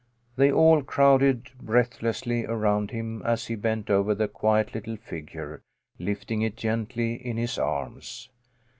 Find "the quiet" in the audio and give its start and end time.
4.15-4.73